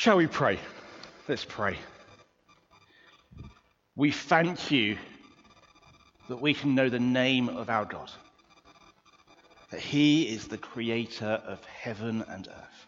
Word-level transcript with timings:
Shall 0.00 0.16
we 0.16 0.28
pray? 0.28 0.58
Let's 1.28 1.44
pray. 1.44 1.76
We 3.94 4.12
thank 4.12 4.70
you 4.70 4.96
that 6.30 6.40
we 6.40 6.54
can 6.54 6.74
know 6.74 6.88
the 6.88 6.98
name 6.98 7.50
of 7.50 7.68
our 7.68 7.84
God, 7.84 8.10
that 9.70 9.80
He 9.80 10.22
is 10.22 10.48
the 10.48 10.56
creator 10.56 11.42
of 11.46 11.62
heaven 11.66 12.24
and 12.26 12.48
earth. 12.48 12.86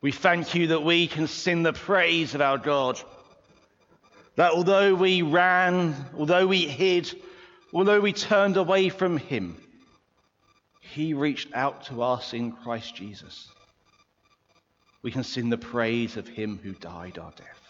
We 0.00 0.10
thank 0.10 0.54
you 0.54 0.68
that 0.68 0.84
we 0.84 1.06
can 1.06 1.26
sing 1.26 1.64
the 1.64 1.74
praise 1.74 2.34
of 2.34 2.40
our 2.40 2.56
God, 2.56 2.98
that 4.36 4.52
although 4.52 4.94
we 4.94 5.20
ran, 5.20 5.94
although 6.16 6.46
we 6.46 6.66
hid, 6.66 7.12
although 7.74 8.00
we 8.00 8.14
turned 8.14 8.56
away 8.56 8.88
from 8.88 9.18
Him, 9.18 9.54
He 10.80 11.12
reached 11.12 11.52
out 11.52 11.84
to 11.88 12.02
us 12.02 12.32
in 12.32 12.52
Christ 12.52 12.96
Jesus. 12.96 13.50
We 15.02 15.10
can 15.10 15.24
sing 15.24 15.48
the 15.48 15.58
praise 15.58 16.16
of 16.16 16.28
Him 16.28 16.58
who 16.62 16.72
died 16.72 17.18
our 17.18 17.32
death. 17.32 17.60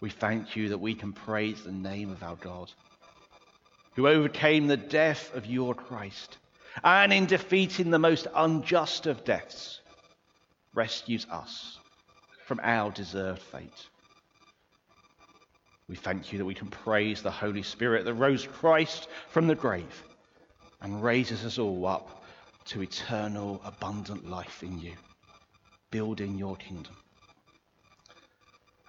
We 0.00 0.10
thank 0.10 0.56
you 0.56 0.70
that 0.70 0.78
we 0.78 0.94
can 0.94 1.12
praise 1.12 1.62
the 1.62 1.72
name 1.72 2.10
of 2.10 2.22
our 2.22 2.36
God, 2.36 2.70
who 3.94 4.08
overcame 4.08 4.66
the 4.66 4.76
death 4.76 5.34
of 5.34 5.46
your 5.46 5.74
Christ, 5.74 6.38
and 6.84 7.12
in 7.12 7.26
defeating 7.26 7.90
the 7.90 7.98
most 7.98 8.26
unjust 8.34 9.06
of 9.06 9.24
deaths, 9.24 9.80
rescues 10.74 11.26
us 11.30 11.78
from 12.44 12.60
our 12.62 12.90
deserved 12.90 13.40
fate. 13.40 13.88
We 15.88 15.96
thank 15.96 16.32
you 16.32 16.38
that 16.38 16.44
we 16.44 16.54
can 16.54 16.68
praise 16.68 17.22
the 17.22 17.30
Holy 17.30 17.62
Spirit 17.62 18.04
that 18.04 18.14
rose 18.14 18.46
Christ 18.46 19.08
from 19.28 19.46
the 19.46 19.54
grave 19.54 20.04
and 20.80 21.02
raises 21.02 21.44
us 21.44 21.58
all 21.58 21.86
up 21.86 22.24
to 22.66 22.82
eternal, 22.82 23.60
abundant 23.64 24.28
life 24.28 24.62
in 24.62 24.80
you, 24.80 24.92
building 25.96 26.36
your 26.36 26.56
kingdom. 26.56 26.94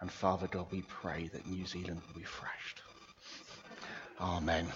And 0.01 0.11
Father 0.11 0.45
God, 0.47 0.65
we 0.71 0.81
pray 0.89 1.29
that 1.31 1.47
New 1.47 1.65
Zealand 1.65 2.01
will 2.05 2.15
be 2.15 2.19
refreshed. 2.19 2.81
Amen. 4.19 4.67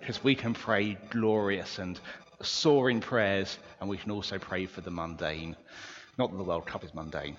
Because 0.00 0.24
we 0.24 0.34
can 0.34 0.52
pray 0.52 0.98
glorious 1.10 1.78
and 1.78 2.00
soaring 2.42 2.98
prayers, 2.98 3.58
and 3.80 3.88
we 3.88 3.96
can 3.96 4.10
also 4.10 4.40
pray 4.40 4.66
for 4.66 4.80
the 4.80 4.90
mundane. 4.90 5.54
Not 6.18 6.32
that 6.32 6.36
the 6.36 6.42
World 6.42 6.66
Cup 6.66 6.82
is 6.82 6.92
mundane. 6.94 7.36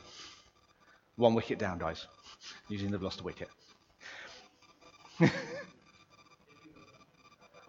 One 1.18 1.34
wicket 1.34 1.60
down, 1.60 1.80
guys. 1.80 2.08
New 2.70 2.78
Zealand 2.78 2.94
have 2.94 3.04
lost 3.04 3.20
a 3.20 3.24
wicket. 3.24 3.50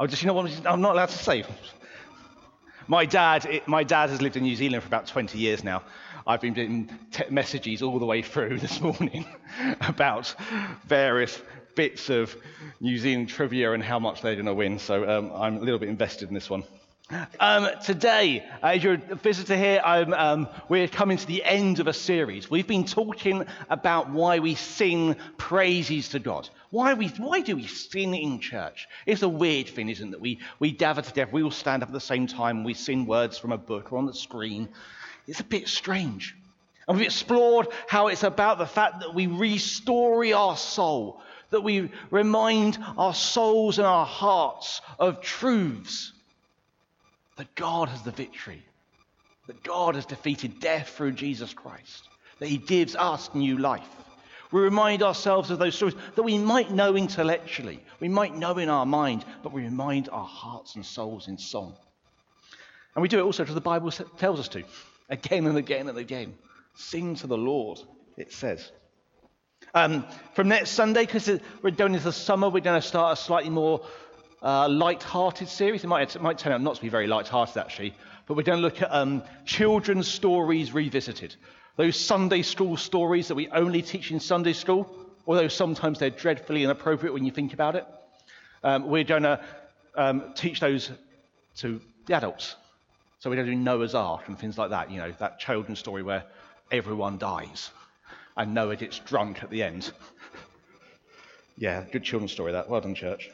just 0.06 0.22
you 0.22 0.28
know 0.28 0.34
what 0.34 0.66
I'm 0.66 0.80
not 0.80 0.92
allowed 0.92 1.08
to 1.08 1.18
say? 1.18 1.44
My 2.88 3.04
dad, 3.06 3.44
it, 3.46 3.68
my 3.68 3.84
dad 3.84 4.10
has 4.10 4.20
lived 4.20 4.36
in 4.36 4.42
New 4.42 4.56
Zealand 4.56 4.82
for 4.82 4.86
about 4.88 5.06
20 5.06 5.38
years 5.38 5.62
now. 5.64 5.82
I've 6.26 6.40
been 6.40 6.54
getting 6.54 6.90
te- 7.10 7.30
messages 7.30 7.82
all 7.82 7.98
the 7.98 8.06
way 8.06 8.22
through 8.22 8.58
this 8.60 8.80
morning 8.80 9.24
about 9.80 10.34
various 10.86 11.40
bits 11.74 12.10
of 12.10 12.36
New 12.80 12.98
Zealand 12.98 13.28
trivia 13.28 13.72
and 13.72 13.82
how 13.82 13.98
much 13.98 14.22
they're 14.22 14.34
going 14.34 14.46
to 14.46 14.54
win. 14.54 14.78
So 14.78 15.08
um, 15.08 15.32
I'm 15.34 15.56
a 15.56 15.60
little 15.60 15.78
bit 15.78 15.88
invested 15.88 16.28
in 16.28 16.34
this 16.34 16.50
one. 16.50 16.64
Um, 17.40 17.68
today, 17.84 18.42
as 18.62 18.82
you're 18.82 18.94
a 18.94 19.16
visitor 19.16 19.54
here, 19.54 19.82
um, 19.84 20.48
we're 20.70 20.88
coming 20.88 21.18
to 21.18 21.26
the 21.26 21.44
end 21.44 21.78
of 21.78 21.86
a 21.86 21.92
series. 21.92 22.50
We've 22.50 22.66
been 22.66 22.86
talking 22.86 23.44
about 23.68 24.08
why 24.10 24.38
we 24.38 24.54
sing 24.54 25.16
praises 25.36 26.08
to 26.10 26.18
God. 26.18 26.48
Why, 26.70 26.94
we, 26.94 27.08
why 27.08 27.40
do 27.40 27.56
we 27.56 27.66
sing 27.66 28.14
in 28.14 28.40
church? 28.40 28.88
It's 29.04 29.20
a 29.20 29.28
weird 29.28 29.68
thing, 29.68 29.90
isn't 29.90 30.08
it? 30.08 30.10
That 30.12 30.20
we, 30.22 30.40
we 30.58 30.70
gather 30.72 31.02
together, 31.02 31.30
we 31.32 31.42
all 31.42 31.50
stand 31.50 31.82
up 31.82 31.90
at 31.90 31.92
the 31.92 32.00
same 32.00 32.26
time, 32.26 32.64
we 32.64 32.72
sing 32.72 33.04
words 33.04 33.36
from 33.36 33.52
a 33.52 33.58
book 33.58 33.92
or 33.92 33.98
on 33.98 34.06
the 34.06 34.14
screen. 34.14 34.70
It's 35.26 35.40
a 35.40 35.44
bit 35.44 35.68
strange. 35.68 36.34
And 36.88 36.96
we've 36.96 37.06
explored 37.06 37.68
how 37.88 38.08
it's 38.08 38.22
about 38.22 38.56
the 38.56 38.66
fact 38.66 39.00
that 39.00 39.14
we 39.14 39.26
restore 39.26 40.24
our 40.34 40.56
soul, 40.56 41.20
that 41.50 41.60
we 41.60 41.90
remind 42.10 42.78
our 42.96 43.12
souls 43.12 43.76
and 43.76 43.86
our 43.86 44.06
hearts 44.06 44.80
of 44.98 45.20
truths 45.20 46.12
that 47.36 47.54
God 47.54 47.88
has 47.88 48.02
the 48.02 48.10
victory, 48.10 48.62
that 49.46 49.62
God 49.62 49.94
has 49.94 50.06
defeated 50.06 50.60
death 50.60 50.88
through 50.90 51.12
Jesus 51.12 51.54
Christ, 51.54 52.08
that 52.38 52.48
He 52.48 52.58
gives 52.58 52.94
us 52.96 53.30
new 53.34 53.58
life. 53.58 53.88
We 54.50 54.60
remind 54.60 55.02
ourselves 55.02 55.50
of 55.50 55.58
those 55.58 55.74
stories 55.74 55.94
that 56.14 56.22
we 56.22 56.36
might 56.36 56.70
know 56.70 56.94
intellectually, 56.94 57.82
we 58.00 58.08
might 58.08 58.36
know 58.36 58.58
in 58.58 58.68
our 58.68 58.84
mind, 58.84 59.24
but 59.42 59.52
we 59.52 59.62
remind 59.62 60.08
our 60.10 60.26
hearts 60.26 60.74
and 60.74 60.84
souls 60.84 61.28
in 61.28 61.38
song. 61.38 61.74
And 62.94 63.02
we 63.02 63.08
do 63.08 63.18
it 63.18 63.22
also 63.22 63.42
because 63.42 63.54
the 63.54 63.62
Bible 63.62 63.90
tells 63.90 64.38
us 64.38 64.48
to, 64.48 64.64
again 65.08 65.46
and 65.46 65.56
again 65.56 65.88
and 65.88 65.96
again. 65.96 66.34
Sing 66.74 67.14
to 67.16 67.26
the 67.26 67.36
Lord, 67.36 67.80
it 68.16 68.32
says. 68.32 68.70
Um, 69.74 70.04
from 70.34 70.48
next 70.48 70.72
Sunday, 70.72 71.06
because 71.06 71.28
we're 71.62 71.70
going 71.70 71.94
into 71.94 72.04
the 72.04 72.12
summer, 72.12 72.50
we're 72.50 72.60
going 72.60 72.80
to 72.80 72.86
start 72.86 73.18
a 73.18 73.22
slightly 73.22 73.50
more 73.50 73.86
uh, 74.42 74.68
light-hearted 74.68 75.48
series. 75.48 75.84
It 75.84 75.86
might, 75.86 76.14
it 76.14 76.22
might 76.22 76.38
turn 76.38 76.52
out 76.52 76.60
not 76.60 76.76
to 76.76 76.82
be 76.82 76.88
very 76.88 77.06
light-hearted, 77.06 77.56
actually, 77.56 77.94
but 78.26 78.36
we're 78.36 78.42
going 78.42 78.58
to 78.58 78.62
look 78.62 78.82
at 78.82 78.92
um, 78.92 79.22
children's 79.44 80.08
stories 80.08 80.72
revisited. 80.72 81.34
Those 81.76 81.98
Sunday 81.98 82.42
school 82.42 82.76
stories 82.76 83.28
that 83.28 83.34
we 83.34 83.48
only 83.48 83.82
teach 83.82 84.10
in 84.10 84.20
Sunday 84.20 84.52
school, 84.52 84.94
although 85.26 85.48
sometimes 85.48 85.98
they're 85.98 86.10
dreadfully 86.10 86.64
inappropriate 86.64 87.14
when 87.14 87.24
you 87.24 87.30
think 87.30 87.54
about 87.54 87.76
it. 87.76 87.86
Um, 88.62 88.88
we're 88.88 89.04
going 89.04 89.22
to 89.22 89.40
um, 89.94 90.34
teach 90.34 90.60
those 90.60 90.90
to 91.56 91.80
the 92.06 92.14
adults. 92.14 92.56
So 93.20 93.30
we're 93.30 93.36
going 93.36 93.46
to 93.46 93.52
do 93.52 93.58
Noah's 93.58 93.94
Ark 93.94 94.28
and 94.28 94.38
things 94.38 94.58
like 94.58 94.70
that, 94.70 94.90
you 94.90 94.98
know, 94.98 95.12
that 95.18 95.38
children's 95.38 95.78
story 95.78 96.02
where 96.02 96.24
everyone 96.70 97.18
dies 97.18 97.70
and 98.36 98.54
Noah 98.54 98.76
gets 98.76 98.98
drunk 98.98 99.42
at 99.42 99.50
the 99.50 99.62
end. 99.62 99.92
yeah, 101.56 101.84
good 101.90 102.02
children's 102.02 102.32
story, 102.32 102.52
that. 102.52 102.68
Well 102.68 102.80
done, 102.80 102.94
church. 102.94 103.30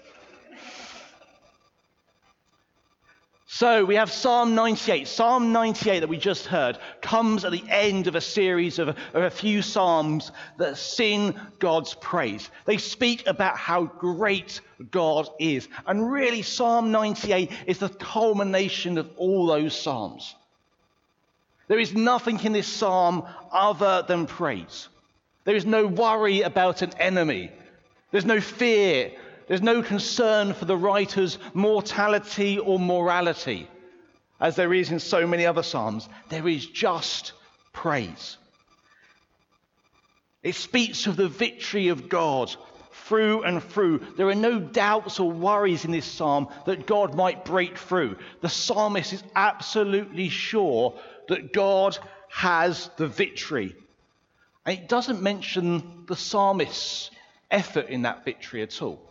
So 3.51 3.83
we 3.83 3.95
have 3.95 4.13
Psalm 4.13 4.55
98. 4.55 5.09
Psalm 5.09 5.53
98 5.53 6.01
that 6.01 6.09
we 6.11 6.19
just 6.19 6.45
heard 6.45 6.79
comes 7.01 7.47
at 7.47 7.51
the 7.51 7.65
end 7.71 8.07
of 8.07 8.15
a 8.15 8.21
series 8.21 8.79
of, 8.79 8.89
of, 8.89 8.97
a 9.15 9.31
few 9.31 9.63
Psalms 9.63 10.33
that 10.59 10.77
sing 10.77 11.35
God's 11.59 11.95
praise. 11.95 12.51
They 12.67 12.77
speak 12.77 13.27
about 13.27 13.57
how 13.57 13.85
great 13.85 14.61
God 14.91 15.31
is. 15.39 15.67
And 15.87 16.13
really, 16.13 16.43
Psalm 16.43 16.93
98 16.93 17.51
is 17.67 17.79
the 17.79 17.89
culmination 17.89 18.99
of 18.99 19.11
all 19.17 19.47
those 19.47 19.75
Psalms. 19.75 20.35
There 21.69 21.79
is 21.79 21.95
nothing 21.95 22.45
in 22.45 22.53
this 22.53 22.69
Psalm 22.69 23.27
other 23.51 24.05
than 24.07 24.27
praise. 24.27 24.89
There 25.45 25.57
is 25.57 25.65
no 25.65 25.87
worry 25.87 26.43
about 26.43 26.83
an 26.83 26.93
enemy. 26.99 27.51
There's 28.11 28.27
no 28.27 28.43
fear 28.43 29.13
there's 29.49 29.63
no 29.63 29.83
concern 29.83 30.53
for 30.53 30.67
the 30.67 30.77
writer's 30.77 31.39
mortality 31.55 32.59
or 32.59 32.79
morality, 32.79 33.69
as 34.39 34.57
there 34.57 34.73
is 34.73 34.93
in 34.93 35.01
so 35.01 35.27
many 35.27 35.47
other 35.47 35.63
Psalms. 35.63 36.09
There 36.29 36.47
is 36.47 36.67
just 36.67 37.33
praise. 37.73 38.37
It 40.43 40.55
speaks 40.55 41.07
of 41.07 41.17
the 41.17 41.29
victory 41.29 41.89
of 41.89 42.09
God 42.09 42.55
through 42.93 43.43
and 43.43 43.63
through. 43.63 44.01
There 44.17 44.29
are 44.29 44.35
no 44.35 44.61
doubts 44.61 45.19
or 45.19 45.31
worries 45.31 45.85
in 45.85 45.91
this 45.93 46.07
psalm 46.07 46.49
that 46.67 46.87
God 46.87 47.15
might 47.15 47.45
break 47.45 47.79
through. 47.79 48.17
The 48.41 48.49
psalmist 48.49 49.13
is 49.13 49.23
absolutely 49.35 50.29
sure 50.29 50.95
that 51.29 51.53
God 51.53 51.99
has 52.29 52.91
the 52.97 53.09
victory. 53.09 53.75
And 54.67 54.79
it 54.79 54.89
doesn't 54.89 55.23
mention 55.23 56.05
the 56.07 56.17
psalmist's 56.17 57.11
effort 57.51 57.89
in 57.89 58.03
that 58.03 58.25
victory 58.25 58.63
at 58.63 58.83
all. 58.83 59.09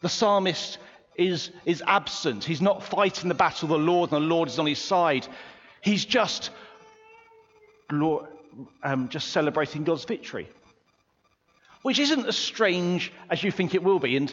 The 0.00 0.08
psalmist 0.08 0.78
is, 1.16 1.50
is 1.64 1.82
absent. 1.86 2.44
He's 2.44 2.62
not 2.62 2.82
fighting 2.82 3.28
the 3.28 3.34
battle 3.34 3.72
of 3.72 3.80
the 3.80 3.86
Lord, 3.86 4.12
and 4.12 4.22
the 4.22 4.26
Lord 4.26 4.48
is 4.48 4.58
on 4.58 4.66
his 4.66 4.78
side. 4.78 5.26
He's 5.80 6.04
just, 6.04 6.50
um, 7.90 9.08
just 9.08 9.28
celebrating 9.28 9.84
God's 9.84 10.04
victory, 10.04 10.48
which 11.82 11.98
isn't 11.98 12.26
as 12.26 12.36
strange 12.36 13.12
as 13.30 13.42
you 13.42 13.50
think 13.50 13.74
it 13.74 13.82
will 13.82 13.98
be. 13.98 14.16
And 14.16 14.32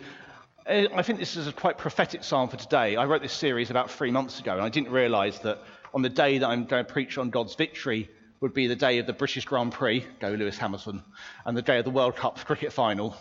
uh, 0.67 0.85
I 0.95 1.01
think 1.01 1.19
this 1.19 1.35
is 1.35 1.47
a 1.47 1.51
quite 1.51 1.77
prophetic 1.77 2.23
psalm 2.23 2.49
for 2.49 2.57
today. 2.57 2.95
I 2.95 3.05
wrote 3.05 3.23
this 3.23 3.33
series 3.33 3.71
about 3.71 3.89
three 3.89 4.11
months 4.11 4.39
ago, 4.39 4.53
and 4.53 4.61
I 4.61 4.69
didn't 4.69 4.91
realize 4.91 5.39
that 5.39 5.59
on 5.93 6.03
the 6.03 6.09
day 6.09 6.37
that 6.37 6.47
I'm 6.47 6.65
going 6.65 6.85
to 6.85 6.91
preach 6.91 7.17
on 7.17 7.31
God's 7.31 7.55
victory 7.55 8.09
would 8.41 8.53
be 8.53 8.67
the 8.67 8.75
day 8.75 8.99
of 8.99 9.07
the 9.07 9.13
British 9.13 9.45
Grand 9.45 9.71
Prix, 9.71 10.05
go 10.19 10.29
Lewis 10.29 10.57
Hamilton, 10.57 11.03
and 11.45 11.57
the 11.57 11.61
day 11.61 11.79
of 11.79 11.85
the 11.85 11.91
World 11.91 12.15
Cup 12.15 12.37
cricket 12.45 12.73
final, 12.73 13.15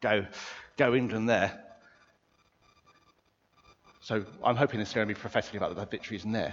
go, 0.00 0.24
go 0.78 0.94
England 0.94 1.28
there. 1.28 1.64
So 4.10 4.24
I'm 4.42 4.56
hoping 4.56 4.80
it's 4.80 4.92
going 4.92 5.06
to 5.06 5.14
be 5.14 5.16
prophetic 5.16 5.54
about 5.54 5.76
the 5.76 5.86
victories 5.86 6.24
in 6.24 6.32
there. 6.32 6.52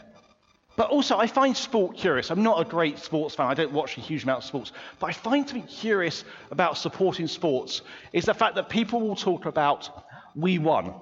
But 0.75 0.91
also, 0.91 1.17
I 1.17 1.25
find 1.25 1.57
sport 1.57 1.97
curious. 1.97 2.29
I'm 2.29 2.43
not 2.43 2.61
a 2.61 2.69
great 2.69 2.99
sports 2.99 3.33
fan. 3.33 3.47
I 3.47 3.55
don't 3.55 3.71
watch 3.71 3.97
a 3.97 3.99
huge 3.99 4.25
amount 4.25 4.43
of 4.43 4.43
sports. 4.43 4.71
But 4.99 5.07
I 5.07 5.13
find 5.13 5.47
to 5.47 5.55
be 5.55 5.61
curious 5.61 6.23
about 6.51 6.77
supporting 6.77 7.25
sports 7.25 7.81
is 8.13 8.25
the 8.25 8.35
fact 8.35 8.57
that 8.57 8.69
people 8.69 9.01
will 9.01 9.15
talk 9.15 9.47
about, 9.47 9.89
we 10.35 10.59
won. 10.59 10.93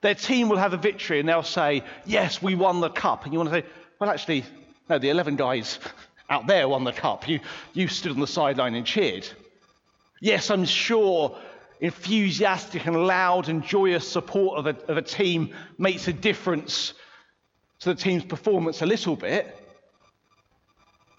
Their 0.00 0.16
team 0.16 0.48
will 0.48 0.56
have 0.56 0.72
a 0.72 0.78
victory 0.78 1.20
and 1.20 1.28
they'll 1.28 1.44
say, 1.44 1.84
yes, 2.06 2.42
we 2.42 2.56
won 2.56 2.80
the 2.80 2.90
cup. 2.90 3.22
And 3.22 3.32
you 3.32 3.38
want 3.38 3.50
to 3.50 3.60
say, 3.60 3.66
well, 4.00 4.10
actually, 4.10 4.44
No, 4.90 4.98
the 4.98 5.10
11 5.10 5.36
guys 5.36 5.78
out 6.28 6.48
there 6.48 6.68
won 6.68 6.82
the 6.82 6.92
cup. 6.92 7.28
You, 7.28 7.38
you 7.72 7.86
stood 7.86 8.10
on 8.10 8.18
the 8.18 8.26
sideline 8.26 8.74
and 8.74 8.84
cheered. 8.84 9.28
Yes, 10.20 10.50
I'm 10.50 10.64
sure 10.64 11.38
enthusiastic 11.80 12.86
and 12.86 13.06
loud 13.06 13.48
and 13.48 13.62
joyous 13.64 14.08
support 14.08 14.58
of 14.58 14.66
a, 14.66 14.90
of 14.90 14.96
a 14.96 15.02
team 15.02 15.54
makes 15.78 16.08
a 16.08 16.12
difference 16.12 16.94
to 17.80 17.90
the 17.90 17.94
team's 17.94 18.24
performance 18.24 18.82
a 18.82 18.86
little 18.86 19.16
bit. 19.16 19.56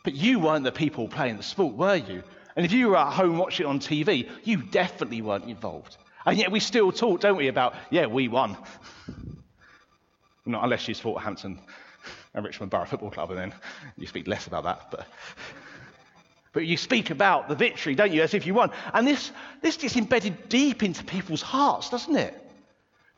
But 0.04 0.14
you 0.14 0.40
weren't 0.40 0.64
the 0.64 0.72
people 0.72 1.08
playing 1.08 1.38
the 1.38 1.44
sport, 1.44 1.76
were 1.76 1.96
you? 1.96 2.24
And 2.56 2.66
if 2.66 2.72
you 2.72 2.90
were 2.90 2.98
at 2.98 3.14
home 3.14 3.38
watching 3.38 3.66
it 3.66 3.70
on 3.70 3.80
TV, 3.80 4.30
you 4.44 4.58
definitely 4.64 5.22
weren't 5.22 5.46
involved. 5.46 5.98
And 6.26 6.38
yet 6.38 6.52
we 6.52 6.60
still 6.60 6.92
talk, 6.92 7.22
don't 7.22 7.38
we, 7.38 7.48
about, 7.48 7.76
yeah, 7.92 8.08
we 8.08 8.28
won. 8.28 8.58
Not 10.46 10.64
unless 10.64 10.88
you 10.88 10.94
support 10.94 11.22
Hampton 11.22 11.60
and 12.34 12.46
Richmond 12.46 12.72
Borough 12.72 12.86
Football 12.86 13.12
Club, 13.12 13.32
and 13.32 13.40
then 13.40 13.54
you 13.98 14.08
speak 14.08 14.28
less 14.28 14.48
about 14.48 14.64
that. 14.64 14.88
But, 14.92 15.08
but 16.54 16.66
you 16.66 16.78
speak 16.78 17.10
about 17.10 17.50
the 17.50 17.56
victory, 17.56 17.96
don't 17.96 18.12
you, 18.12 18.22
as 18.22 18.34
if 18.34 18.46
you 18.46 18.54
won. 18.54 18.72
And 18.94 19.08
this, 19.08 19.32
this 19.62 19.78
gets 19.78 19.96
embedded 19.96 20.50
deep 20.50 20.84
into 20.84 21.04
people's 21.04 21.42
hearts, 21.42 21.90
doesn't 21.90 22.16
it? 22.16 22.34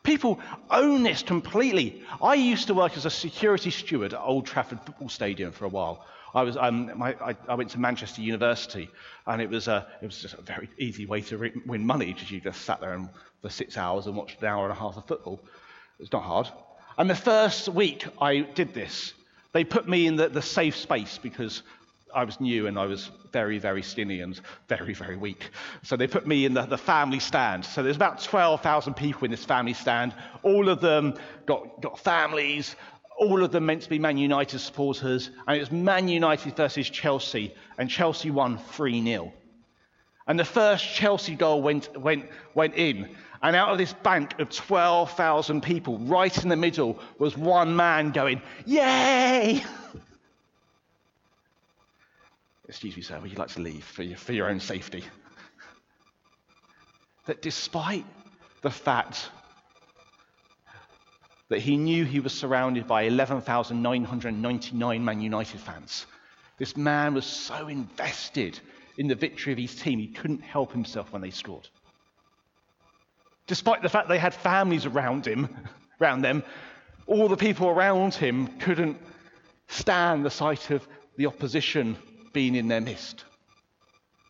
People 0.03 0.39
own 0.69 1.03
this 1.03 1.21
completely. 1.21 2.01
I 2.21 2.35
used 2.35 2.67
to 2.67 2.73
work 2.73 2.95
as 2.95 3.05
a 3.05 3.09
security 3.09 3.69
steward 3.69 4.13
at 4.13 4.21
Old 4.21 4.45
Trafford 4.45 4.79
Football 4.85 5.09
Stadium 5.09 5.51
for 5.51 5.65
a 5.65 5.69
while. 5.69 6.05
I, 6.33 6.43
was, 6.43 6.57
um, 6.57 6.91
my, 6.95 7.15
I, 7.21 7.35
I, 7.47 7.55
went 7.55 7.71
to 7.71 7.79
Manchester 7.79 8.21
University, 8.21 8.89
and 9.25 9.41
it 9.41 9.49
was, 9.49 9.67
a, 9.67 9.87
it 10.01 10.05
was 10.05 10.21
just 10.21 10.35
a 10.35 10.41
very 10.41 10.69
easy 10.77 11.05
way 11.05 11.21
to 11.21 11.37
re- 11.37 11.61
win 11.65 11.85
money 11.85 12.13
because 12.13 12.29
you 12.29 12.39
just 12.39 12.61
sat 12.61 12.79
there 12.81 12.93
and, 12.93 13.09
for 13.41 13.49
six 13.49 13.77
hours 13.77 14.05
and 14.05 14.15
watched 14.15 14.39
an 14.41 14.47
hour 14.47 14.63
and 14.63 14.71
a 14.71 14.79
half 14.79 14.95
of 14.97 15.07
football. 15.07 15.39
It's 15.99 16.11
not 16.11 16.23
hard. 16.23 16.47
And 16.97 17.09
the 17.09 17.15
first 17.15 17.67
week 17.69 18.05
I 18.21 18.41
did 18.41 18.73
this, 18.73 19.13
they 19.53 19.63
put 19.63 19.87
me 19.87 20.05
in 20.05 20.15
the, 20.15 20.29
the 20.29 20.41
safe 20.41 20.75
space 20.75 21.17
because 21.17 21.63
I 22.13 22.23
was 22.23 22.39
new 22.39 22.67
and 22.67 22.77
I 22.77 22.85
was 22.85 23.11
very, 23.31 23.59
very 23.59 23.83
skinny 23.83 24.21
and 24.21 24.39
very, 24.67 24.93
very 24.93 25.15
weak. 25.15 25.49
So 25.83 25.95
they 25.95 26.07
put 26.07 26.25
me 26.25 26.45
in 26.45 26.53
the, 26.53 26.63
the 26.63 26.77
family 26.77 27.19
stand. 27.19 27.65
So 27.65 27.83
there's 27.83 27.95
about 27.95 28.21
12,000 28.21 28.95
people 28.95 29.25
in 29.25 29.31
this 29.31 29.45
family 29.45 29.73
stand. 29.73 30.13
All 30.43 30.69
of 30.69 30.81
them 30.81 31.15
got, 31.45 31.81
got 31.81 31.99
families, 31.99 32.75
all 33.19 33.43
of 33.43 33.51
them 33.51 33.65
meant 33.65 33.83
to 33.83 33.89
be 33.89 33.99
Man 33.99 34.17
United 34.17 34.59
supporters. 34.59 35.29
And 35.47 35.57
it 35.57 35.59
was 35.59 35.71
Man 35.71 36.07
United 36.07 36.55
versus 36.55 36.89
Chelsea, 36.89 37.53
and 37.77 37.89
Chelsea 37.89 38.31
won 38.31 38.57
3 38.57 39.03
0. 39.03 39.33
And 40.25 40.39
the 40.39 40.45
first 40.45 40.85
Chelsea 40.85 41.35
goal 41.35 41.61
went, 41.61 41.95
went, 41.99 42.29
went 42.53 42.75
in. 42.75 43.15
And 43.41 43.55
out 43.55 43.71
of 43.71 43.77
this 43.77 43.93
bank 43.93 44.39
of 44.39 44.49
12,000 44.49 45.61
people, 45.61 45.97
right 45.99 46.43
in 46.43 46.49
the 46.49 46.55
middle, 46.55 46.99
was 47.17 47.37
one 47.37 47.75
man 47.75 48.11
going, 48.11 48.41
Yay! 48.65 49.63
Excuse 52.69 52.95
me, 52.95 53.01
sir, 53.01 53.19
would 53.19 53.31
you 53.31 53.37
like 53.37 53.49
to 53.49 53.61
leave 53.61 53.83
for 53.83 54.03
your, 54.03 54.17
for 54.17 54.31
your 54.31 54.49
own 54.49 54.61
safety? 54.61 55.03
that 57.25 57.41
despite 57.41 58.05
the 58.61 58.71
fact 58.71 59.29
that 61.49 61.59
he 61.59 61.75
knew 61.77 62.05
he 62.05 62.21
was 62.21 62.33
surrounded 62.33 62.87
by 62.87 63.01
11,999 63.03 65.05
Man 65.05 65.21
United 65.21 65.59
fans, 65.59 66.05
this 66.57 66.77
man 66.77 67.13
was 67.13 67.25
so 67.25 67.67
invested 67.67 68.59
in 68.97 69.07
the 69.07 69.15
victory 69.15 69.53
of 69.53 69.59
his 69.59 69.75
team, 69.75 69.99
he 69.99 70.07
couldn't 70.07 70.41
help 70.41 70.71
himself 70.71 71.11
when 71.11 71.21
they 71.21 71.29
scored 71.29 71.67
despite 73.49 73.81
the 73.81 73.89
fact 73.89 74.07
they 74.07 74.19
had 74.19 74.33
families 74.33 74.85
around 74.85 75.25
him, 75.25 75.49
around 76.01 76.21
them, 76.21 76.43
all 77.07 77.27
the 77.27 77.35
people 77.35 77.67
around 77.67 78.13
him 78.13 78.47
couldn't 78.59 78.97
stand 79.67 80.23
the 80.23 80.29
sight 80.29 80.69
of 80.69 80.87
the 81.17 81.25
opposition 81.25 81.97
being 82.33 82.55
in 82.55 82.67
their 82.67 82.81
midst. 82.81 83.25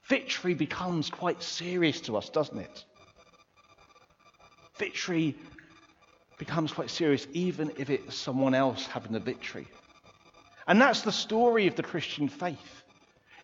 Victory 0.07 0.53
becomes 0.53 1.09
quite 1.09 1.43
serious 1.43 2.01
to 2.01 2.17
us, 2.17 2.29
doesn't 2.29 2.57
it? 2.57 2.85
Victory 4.77 5.35
becomes 6.37 6.71
quite 6.71 6.89
serious, 6.89 7.27
even 7.33 7.71
if 7.77 7.89
it's 7.89 8.15
someone 8.15 8.55
else 8.55 8.87
having 8.87 9.11
the 9.11 9.19
victory. 9.19 9.67
And 10.67 10.81
that's 10.81 11.01
the 11.01 11.11
story 11.11 11.67
of 11.67 11.75
the 11.75 11.83
Christian 11.83 12.29
faith, 12.29 12.83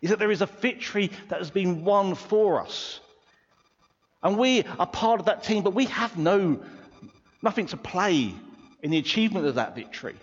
is 0.00 0.10
that 0.10 0.18
there 0.18 0.30
is 0.30 0.42
a 0.42 0.46
victory 0.46 1.10
that 1.28 1.38
has 1.38 1.50
been 1.50 1.84
won 1.84 2.14
for 2.14 2.60
us. 2.60 3.00
And 4.22 4.38
we 4.38 4.64
are 4.78 4.86
part 4.86 5.20
of 5.20 5.26
that 5.26 5.44
team, 5.44 5.62
but 5.62 5.74
we 5.74 5.84
have 5.86 6.16
no, 6.16 6.60
nothing 7.42 7.66
to 7.66 7.76
play 7.76 8.34
in 8.82 8.90
the 8.90 8.98
achievement 8.98 9.46
of 9.46 9.56
that 9.56 9.74
victory. 9.74 10.16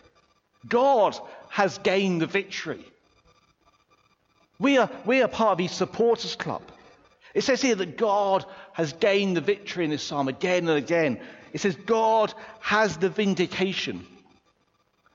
God 0.67 1.17
has 1.49 1.77
gained 1.77 2.21
the 2.21 2.27
victory. 2.27 2.83
We 4.59 4.77
are, 4.77 4.89
we 5.05 5.21
are 5.21 5.27
part 5.27 5.53
of 5.53 5.59
his 5.59 5.71
supporters 5.71 6.35
club. 6.35 6.61
It 7.33 7.43
says 7.43 7.61
here 7.61 7.75
that 7.75 7.97
God 7.97 8.45
has 8.73 8.93
gained 8.93 9.35
the 9.35 9.41
victory 9.41 9.85
in 9.85 9.91
this 9.91 10.03
psalm 10.03 10.27
again 10.27 10.67
and 10.67 10.77
again. 10.77 11.19
It 11.51 11.61
says 11.61 11.75
God 11.75 12.33
has 12.59 12.97
the 12.97 13.09
vindication. 13.09 14.05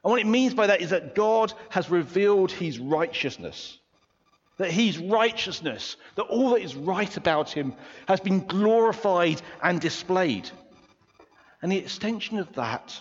And 0.04 0.10
what 0.10 0.20
it 0.20 0.26
means 0.26 0.54
by 0.54 0.66
that 0.68 0.80
is 0.80 0.90
that 0.90 1.14
God 1.14 1.52
has 1.70 1.90
revealed 1.90 2.50
his 2.50 2.78
righteousness 2.78 3.78
that 4.58 4.72
his 4.72 4.98
righteousness, 4.98 5.96
that 6.16 6.24
all 6.24 6.50
that 6.50 6.62
is 6.62 6.74
right 6.74 7.16
about 7.16 7.50
him 7.50 7.74
has 8.06 8.20
been 8.20 8.44
glorified 8.46 9.40
and 9.62 9.80
displayed. 9.80 10.50
And 11.62 11.72
the 11.72 11.78
extension 11.78 12.38
of 12.38 12.52
that 12.54 13.00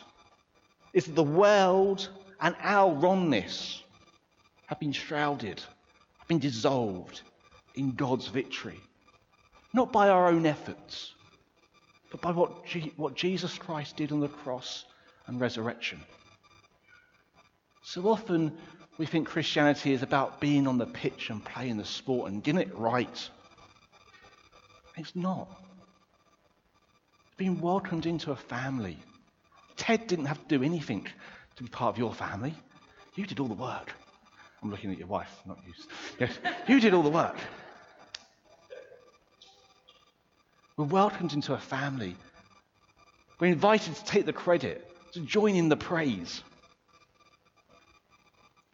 is 0.94 1.06
that 1.06 1.16
the 1.16 1.24
world 1.24 2.10
and 2.40 2.56
our 2.62 2.94
wrongness 2.94 3.84
have 4.68 4.80
been 4.80 4.92
shrouded, 4.92 5.62
been 6.28 6.40
dissolved 6.40 7.22
in 7.76 7.92
God's 7.92 8.28
victory. 8.28 8.80
Not 9.74 9.92
by 9.92 10.10
our 10.10 10.28
own 10.28 10.46
efforts, 10.46 11.14
but 12.12 12.22
by 12.22 12.32
what, 12.32 12.66
G- 12.66 12.94
what 12.96 13.16
Jesus 13.16 13.58
Christ 13.58 13.98
did 13.98 14.12
on 14.12 14.20
the 14.20 14.28
cross 14.28 14.86
and 15.28 15.40
resurrection. 15.40 16.00
So 17.84 18.08
often 18.08 18.58
we 18.98 19.06
think 19.06 19.28
Christianity 19.28 19.94
is 19.94 20.04
about 20.04 20.40
being 20.42 20.68
on 20.68 20.78
the 20.78 20.86
pitch 20.86 21.30
and 21.30 21.44
playing 21.44 21.78
the 21.78 21.86
sport 21.86 22.32
and 22.32 22.44
getting 22.44 22.62
it 22.62 22.76
right. 22.76 23.30
It's 24.98 25.16
not. 25.16 25.48
Being 27.38 27.62
welcomed 27.62 28.06
into 28.06 28.32
a 28.32 28.36
family. 28.36 28.98
Ted 29.76 30.08
didn't 30.08 30.26
have 30.26 30.42
to 30.48 30.58
do 30.58 30.64
anything 30.64 31.08
to 31.56 31.64
be 31.64 31.70
part 31.70 31.94
of 31.94 32.00
your 32.00 32.14
family. 32.14 32.56
You 33.16 33.26
did 33.26 33.40
all 33.40 33.48
the 33.48 33.54
work. 33.54 33.94
I'm 34.68 34.72
looking 34.72 34.92
at 34.92 34.98
your 34.98 35.08
wife, 35.08 35.34
not 35.46 35.60
you. 35.66 35.74
Yes, 36.20 36.38
you 36.68 36.82
did 36.82 36.94
all 36.94 37.02
the 37.02 37.10
work. 37.10 37.38
We're 40.76 40.84
welcomed 40.84 41.32
into 41.32 41.54
a 41.54 41.58
family. 41.58 42.18
We're 43.40 43.48
invited 43.48 43.96
to 43.96 44.04
take 44.04 44.26
the 44.26 44.34
credit, 44.34 44.86
to 45.14 45.22
join 45.22 45.56
in 45.56 45.70
the 45.70 45.78
praise. 45.78 46.44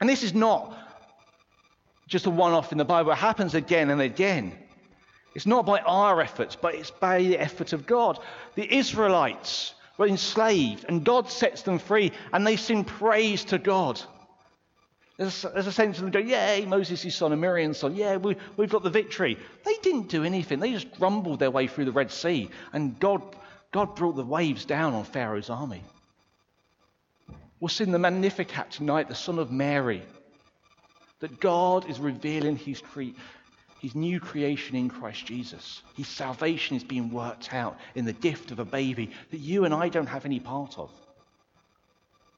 And 0.02 0.10
this 0.10 0.24
is 0.24 0.34
not 0.34 0.76
just 2.08 2.26
a 2.26 2.32
one 2.32 2.54
off 2.54 2.72
in 2.72 2.80
the 2.80 2.86
Bible, 2.86 3.12
it 3.12 3.20
happens 3.20 3.54
again 3.54 3.92
and 3.92 4.02
again. 4.02 4.58
It's 5.36 5.46
not 5.46 5.64
by 5.64 5.80
our 5.82 6.20
efforts, 6.22 6.56
but 6.56 6.74
it's 6.74 6.90
by 6.90 7.20
the 7.20 7.38
effort 7.38 7.72
of 7.72 7.86
God. 7.86 8.18
The 8.56 8.78
Israelites 8.78 9.76
were 10.00 10.08
enslaved, 10.08 10.86
and 10.90 11.06
God 11.06 11.30
sets 11.30 11.62
them 11.62 11.78
free, 11.78 12.14
and 12.32 12.48
they 12.48 12.56
sing 12.56 12.84
praise 12.84 13.44
to 13.46 13.60
God. 13.60 14.02
There's 15.18 15.46
a, 15.46 15.72
sense 15.72 15.98
of 15.98 16.04
them 16.04 16.12
going, 16.12 16.28
Yay, 16.28 16.66
Moses' 16.66 17.16
son 17.16 17.32
and 17.32 17.42
Miriam's 17.42 17.78
son. 17.78 17.96
Yeah, 17.96 18.18
we, 18.18 18.36
we've 18.58 18.72
got 18.72 18.82
the 18.82 18.90
victory. 18.90 19.38
They 19.64 19.76
didn't 19.84 20.10
do 20.10 20.24
anything. 20.24 20.60
They 20.60 20.72
just 20.72 20.92
grumbled 20.98 21.40
their 21.40 21.52
way 21.52 21.68
through 21.68 21.86
the 21.86 21.92
Red 21.92 22.12
Sea, 22.12 22.50
and 22.72 23.00
God, 23.00 23.22
God 23.72 23.96
brought 23.96 24.16
the 24.16 24.26
waves 24.26 24.66
down 24.66 24.94
on 24.94 25.04
Pharaoh's 25.04 25.52
army. 25.52 25.84
We'll 27.60 27.70
sing 27.70 27.92
the 27.92 28.00
Magnificat 28.00 28.72
tonight, 28.72 29.08
the 29.08 29.16
Son 29.16 29.38
of 29.38 29.52
Mary, 29.52 30.02
that 31.20 31.40
God 31.40 31.88
is 31.90 32.00
revealing 32.00 32.58
his, 32.58 32.82
cre- 32.82 33.16
his 33.80 33.94
new 33.94 34.20
creation 34.20 34.76
in 34.76 34.90
Christ 34.90 35.28
Jesus. 35.28 35.84
His 35.96 36.08
salvation 36.08 36.76
is 36.76 36.84
being 36.84 37.12
worked 37.12 37.54
out 37.54 37.78
in 37.94 38.06
the 38.06 38.14
gift 38.14 38.52
of 38.52 38.58
a 38.58 38.66
baby 38.66 39.12
that 39.30 39.40
you 39.40 39.64
and 39.64 39.76
I 39.76 39.90
don't 39.90 40.08
have 40.08 40.26
any 40.26 40.40
part 40.40 40.80
of. 40.80 40.90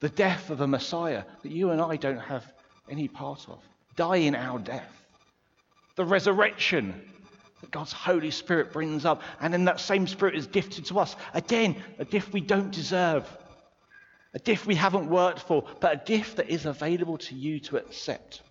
The 0.02 0.10
death 0.10 0.50
of 0.50 0.60
a 0.60 0.68
Messiah 0.68 1.24
that 1.42 1.52
you 1.52 1.72
and 1.72 1.82
I 1.82 1.96
don't 1.96 2.20
have 2.20 2.46
any 2.90 3.08
part 3.08 3.48
of. 3.50 3.60
Dying 3.96 4.36
our 4.36 4.60
death. 4.60 4.92
The 5.96 6.06
resurrection 6.06 7.02
that 7.62 7.72
God's 7.72 7.94
Holy 7.94 8.32
Spirit 8.32 8.74
brings 8.74 9.06
up, 9.06 9.22
and 9.40 9.54
then 9.54 9.66
that 9.66 9.80
same 9.80 10.08
Spirit 10.08 10.36
is 10.36 10.48
gifted 10.48 10.86
to 10.88 11.00
us. 11.00 11.16
Again, 11.34 11.82
a 12.00 12.06
gift 12.06 12.34
we 12.34 12.42
don't 12.42 12.72
deserve 12.72 13.26
a 14.36 14.40
gift 14.40 14.66
we 14.68 14.76
haven't 14.76 15.10
worked 15.10 15.40
for, 15.40 15.64
but 15.80 15.94
a 15.94 16.06
gift 16.06 16.36
that 16.36 16.50
is 16.50 16.66
available 16.66 17.18
to 17.18 17.34
you 17.34 17.58
to 17.62 17.78
accept. 17.78 18.42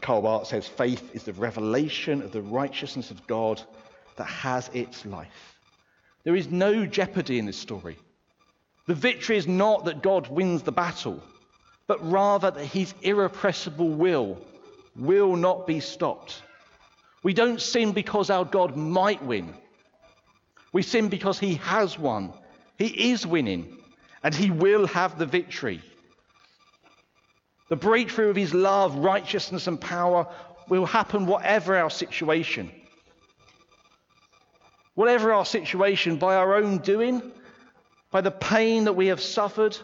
Karl 0.00 0.22
Barth 0.22 0.46
says 0.46 0.66
faith 0.66 1.14
is 1.14 1.24
the 1.24 1.34
revelation 1.34 2.22
of 2.22 2.32
the 2.32 2.40
righteousness 2.40 3.10
of 3.10 3.26
God 3.26 3.62
that 4.16 4.24
has 4.24 4.70
its 4.72 5.04
life. 5.04 5.58
There 6.24 6.34
is 6.34 6.50
no 6.50 6.86
jeopardy 6.86 7.38
in 7.38 7.44
this 7.44 7.58
story. 7.58 7.98
The 8.90 8.96
victory 8.96 9.36
is 9.36 9.46
not 9.46 9.84
that 9.84 10.02
God 10.02 10.26
wins 10.26 10.62
the 10.64 10.72
battle, 10.72 11.22
but 11.86 12.10
rather 12.10 12.50
that 12.50 12.64
his 12.64 12.92
irrepressible 13.02 13.88
will 13.88 14.36
will 14.96 15.36
not 15.36 15.64
be 15.64 15.78
stopped. 15.78 16.42
We 17.22 17.32
don't 17.32 17.60
sin 17.60 17.92
because 17.92 18.30
our 18.30 18.44
God 18.44 18.74
might 18.74 19.22
win. 19.22 19.54
We 20.72 20.82
sin 20.82 21.08
because 21.08 21.38
he 21.38 21.54
has 21.54 22.00
won. 22.00 22.32
He 22.78 23.12
is 23.12 23.24
winning, 23.24 23.78
and 24.24 24.34
he 24.34 24.50
will 24.50 24.88
have 24.88 25.20
the 25.20 25.26
victory. 25.26 25.82
The 27.68 27.76
breakthrough 27.76 28.30
of 28.30 28.34
his 28.34 28.52
love, 28.52 28.96
righteousness, 28.96 29.68
and 29.68 29.80
power 29.80 30.26
will 30.68 30.84
happen 30.84 31.26
whatever 31.26 31.76
our 31.76 31.90
situation. 31.90 32.72
Whatever 34.96 35.32
our 35.32 35.46
situation, 35.46 36.16
by 36.16 36.34
our 36.34 36.56
own 36.56 36.78
doing, 36.78 37.30
by 38.10 38.20
the 38.20 38.30
pain 38.30 38.84
that 38.84 38.94
we 38.94 39.06
have 39.06 39.20
suffered, 39.20 39.76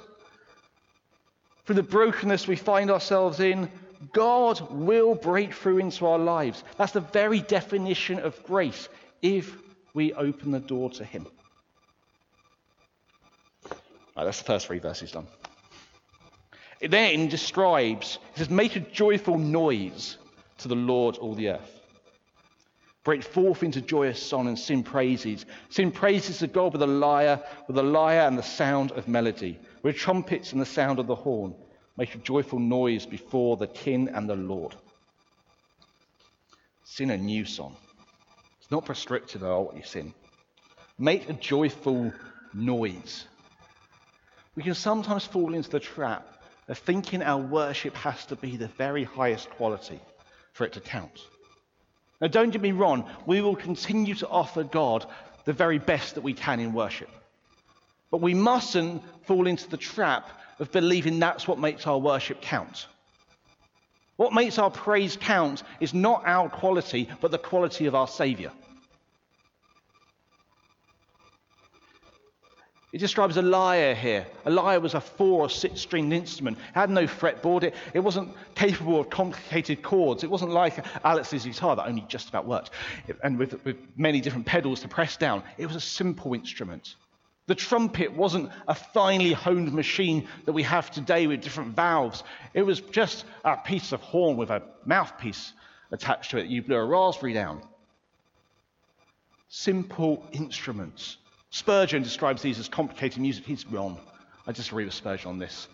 through 1.64 1.76
the 1.76 1.82
brokenness 1.82 2.46
we 2.46 2.56
find 2.56 2.90
ourselves 2.90 3.40
in, 3.40 3.70
God 4.12 4.60
will 4.70 5.14
break 5.14 5.52
through 5.52 5.78
into 5.78 6.06
our 6.06 6.18
lives. 6.18 6.62
That's 6.76 6.92
the 6.92 7.00
very 7.00 7.40
definition 7.40 8.18
of 8.18 8.42
grace 8.44 8.88
if 9.22 9.56
we 9.94 10.12
open 10.12 10.50
the 10.50 10.60
door 10.60 10.90
to 10.90 11.04
Him. 11.04 11.26
Right, 14.16 14.24
that's 14.24 14.38
the 14.38 14.44
first 14.44 14.66
three 14.66 14.78
verses 14.78 15.12
done. 15.12 15.26
It 16.80 16.90
then 16.90 17.28
describes, 17.28 18.18
it 18.34 18.38
says, 18.38 18.50
make 18.50 18.76
a 18.76 18.80
joyful 18.80 19.38
noise 19.38 20.18
to 20.58 20.68
the 20.68 20.74
Lord, 20.74 21.16
all 21.16 21.34
the 21.34 21.50
earth. 21.50 21.75
Break 23.06 23.22
forth 23.22 23.62
into 23.62 23.80
joyous 23.80 24.20
song 24.20 24.48
and 24.48 24.58
sing 24.58 24.82
praises. 24.82 25.46
Sing 25.68 25.92
praises 25.92 26.38
to 26.38 26.48
God 26.48 26.72
with 26.72 26.82
a 26.82 26.88
lyre, 26.88 27.40
with 27.68 27.78
a 27.78 27.82
lyre 27.82 28.26
and 28.26 28.36
the 28.36 28.42
sound 28.42 28.90
of 28.90 29.06
melody, 29.06 29.60
with 29.84 29.94
trumpets 29.94 30.50
and 30.50 30.60
the 30.60 30.66
sound 30.66 30.98
of 30.98 31.06
the 31.06 31.14
horn. 31.14 31.54
Make 31.96 32.16
a 32.16 32.18
joyful 32.18 32.58
noise 32.58 33.06
before 33.06 33.58
the 33.58 33.68
King 33.68 34.08
and 34.08 34.28
the 34.28 34.34
Lord. 34.34 34.74
Sing 36.82 37.10
a 37.12 37.16
new 37.16 37.44
song. 37.44 37.76
It's 38.60 38.72
not 38.72 38.84
prescriptive 38.84 39.44
about 39.44 39.66
what 39.66 39.76
you 39.76 39.84
sing. 39.84 40.12
Make 40.98 41.30
a 41.30 41.34
joyful 41.34 42.12
noise. 42.54 43.26
We 44.56 44.64
can 44.64 44.74
sometimes 44.74 45.24
fall 45.24 45.54
into 45.54 45.70
the 45.70 45.78
trap 45.78 46.42
of 46.66 46.76
thinking 46.78 47.22
our 47.22 47.40
worship 47.40 47.94
has 47.94 48.26
to 48.26 48.34
be 48.34 48.56
the 48.56 48.66
very 48.66 49.04
highest 49.04 49.48
quality 49.50 50.00
for 50.54 50.64
it 50.64 50.72
to 50.72 50.80
count. 50.80 51.20
Now, 52.20 52.28
don't 52.28 52.50
get 52.50 52.62
me 52.62 52.72
wrong, 52.72 53.08
we 53.26 53.40
will 53.40 53.56
continue 53.56 54.14
to 54.16 54.28
offer 54.28 54.64
God 54.64 55.06
the 55.44 55.52
very 55.52 55.78
best 55.78 56.14
that 56.14 56.22
we 56.22 56.32
can 56.32 56.60
in 56.60 56.72
worship. 56.72 57.10
But 58.10 58.20
we 58.20 58.34
mustn't 58.34 59.02
fall 59.26 59.46
into 59.46 59.68
the 59.68 59.76
trap 59.76 60.28
of 60.58 60.72
believing 60.72 61.18
that's 61.18 61.46
what 61.46 61.58
makes 61.58 61.86
our 61.86 61.98
worship 61.98 62.40
count. 62.40 62.86
What 64.16 64.32
makes 64.32 64.58
our 64.58 64.70
praise 64.70 65.18
count 65.20 65.62
is 65.78 65.92
not 65.92 66.22
our 66.24 66.48
quality, 66.48 67.08
but 67.20 67.30
the 67.30 67.38
quality 67.38 67.86
of 67.86 67.94
our 67.94 68.08
Saviour. 68.08 68.50
He 72.96 72.98
describes 72.98 73.36
a 73.36 73.42
lyre 73.42 73.94
here. 73.94 74.26
A 74.46 74.50
lyre 74.50 74.80
was 74.80 74.94
a 74.94 75.02
four 75.02 75.42
or 75.42 75.50
six 75.50 75.82
stringed 75.82 76.14
instrument. 76.14 76.56
It 76.56 76.74
had 76.74 76.88
no 76.88 77.06
fretboard. 77.06 77.64
It, 77.64 77.74
it 77.92 78.00
wasn't 78.00 78.34
capable 78.54 78.98
of 78.98 79.10
complicated 79.10 79.82
chords. 79.82 80.24
It 80.24 80.30
wasn't 80.30 80.52
like 80.52 80.82
Alex's 81.04 81.44
guitar 81.44 81.76
that 81.76 81.86
only 81.86 82.06
just 82.08 82.30
about 82.30 82.46
worked, 82.46 82.70
and 83.22 83.38
with, 83.38 83.62
with 83.66 83.76
many 83.98 84.22
different 84.22 84.46
pedals 84.46 84.80
to 84.80 84.88
press 84.88 85.18
down. 85.18 85.42
It 85.58 85.66
was 85.66 85.76
a 85.76 85.80
simple 85.80 86.32
instrument. 86.32 86.94
The 87.48 87.54
trumpet 87.54 88.14
wasn't 88.14 88.50
a 88.66 88.74
finely 88.74 89.34
honed 89.34 89.74
machine 89.74 90.26
that 90.46 90.54
we 90.54 90.62
have 90.62 90.90
today 90.90 91.26
with 91.26 91.42
different 91.42 91.76
valves. 91.76 92.24
It 92.54 92.62
was 92.62 92.80
just 92.80 93.26
a 93.44 93.58
piece 93.58 93.92
of 93.92 94.00
horn 94.00 94.38
with 94.38 94.48
a 94.48 94.62
mouthpiece 94.86 95.52
attached 95.90 96.30
to 96.30 96.38
it. 96.38 96.46
You 96.46 96.62
blew 96.62 96.76
a 96.76 96.86
raspberry 96.86 97.34
down. 97.34 97.60
Simple 99.48 100.26
instruments 100.32 101.18
Spurgeon 101.50 102.02
describes 102.02 102.42
these 102.42 102.58
as 102.58 102.68
complicated 102.68 103.20
music. 103.20 103.44
He's 103.44 103.66
wrong. 103.66 103.98
I 104.46 104.52
disagree 104.52 104.84
with 104.84 104.94
Spurgeon 104.94 105.28
on 105.30 105.38
this. 105.38 105.68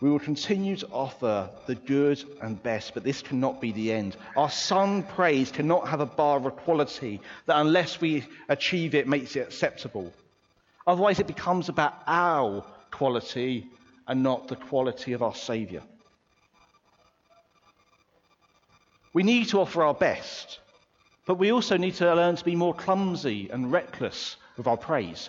We 0.00 0.10
will 0.10 0.20
continue 0.20 0.76
to 0.76 0.86
offer 0.88 1.50
the 1.66 1.74
good 1.74 2.22
and 2.40 2.62
best, 2.62 2.94
but 2.94 3.02
this 3.02 3.20
cannot 3.20 3.60
be 3.60 3.72
the 3.72 3.92
end. 3.92 4.16
Our 4.36 4.50
sung 4.50 5.02
praise 5.02 5.50
cannot 5.50 5.88
have 5.88 6.00
a 6.00 6.06
bar 6.06 6.38
of 6.46 6.56
quality 6.56 7.20
that, 7.46 7.58
unless 7.58 8.00
we 8.00 8.24
achieve 8.48 8.94
it, 8.94 9.08
makes 9.08 9.34
it 9.34 9.40
acceptable. 9.40 10.12
Otherwise, 10.86 11.18
it 11.18 11.26
becomes 11.26 11.68
about 11.68 11.94
our 12.06 12.64
quality 12.92 13.66
and 14.06 14.22
not 14.22 14.46
the 14.46 14.56
quality 14.56 15.14
of 15.14 15.22
our 15.22 15.34
Saviour. 15.34 15.82
We 19.12 19.24
need 19.24 19.48
to 19.48 19.60
offer 19.60 19.82
our 19.82 19.94
best, 19.94 20.60
but 21.28 21.34
we 21.34 21.52
also 21.52 21.76
need 21.76 21.92
to 21.92 22.14
learn 22.14 22.36
to 22.36 22.44
be 22.44 22.56
more 22.56 22.72
clumsy 22.72 23.50
and 23.52 23.70
reckless 23.70 24.36
with 24.56 24.66
our 24.66 24.78
praise, 24.78 25.28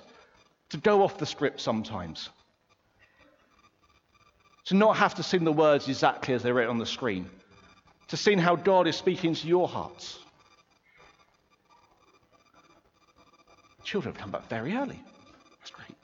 to 0.69 0.77
go 0.77 1.03
off 1.03 1.17
the 1.17 1.25
script 1.25 1.59
sometimes, 1.59 2.29
to 4.63 4.75
not 4.75 4.95
have 4.95 5.13
to 5.15 5.23
sing 5.23 5.43
the 5.43 5.51
words 5.51 5.89
exactly 5.89 6.33
as 6.33 6.41
they're 6.41 6.53
written 6.53 6.69
on 6.69 6.77
the 6.77 6.85
screen, 6.85 7.29
to 8.07 8.15
sing 8.15 8.37
how 8.39 8.55
God 8.55 8.87
is 8.87 8.95
speaking 8.95 9.35
to 9.35 9.47
your 9.47 9.67
hearts. 9.67 10.19
Children 13.83 14.13
have 14.13 14.21
come 14.21 14.31
back 14.31 14.47
very 14.47 14.77
early. 14.77 15.03
That's 15.59 15.71
great. 15.71 15.97